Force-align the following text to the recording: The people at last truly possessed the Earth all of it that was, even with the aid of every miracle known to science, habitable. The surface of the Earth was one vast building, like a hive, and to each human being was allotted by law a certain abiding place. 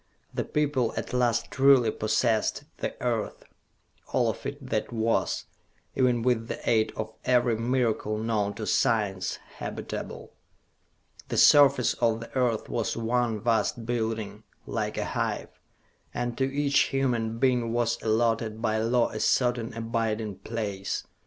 The 0.33 0.43
people 0.45 0.95
at 0.97 1.13
last 1.13 1.51
truly 1.51 1.91
possessed 1.91 2.63
the 2.77 2.99
Earth 3.03 3.43
all 4.11 4.31
of 4.31 4.47
it 4.47 4.69
that 4.71 4.91
was, 4.91 5.45
even 5.95 6.23
with 6.23 6.47
the 6.47 6.57
aid 6.67 6.91
of 6.95 7.13
every 7.23 7.55
miracle 7.55 8.17
known 8.17 8.55
to 8.55 8.65
science, 8.65 9.37
habitable. 9.57 10.33
The 11.29 11.37
surface 11.37 11.93
of 11.93 12.19
the 12.19 12.35
Earth 12.35 12.67
was 12.67 12.97
one 12.97 13.41
vast 13.41 13.85
building, 13.85 14.41
like 14.65 14.97
a 14.97 15.05
hive, 15.05 15.49
and 16.15 16.35
to 16.35 16.51
each 16.51 16.79
human 16.89 17.37
being 17.37 17.71
was 17.71 18.01
allotted 18.01 18.59
by 18.59 18.79
law 18.79 19.09
a 19.09 19.19
certain 19.19 19.71
abiding 19.75 20.37
place. 20.39 21.05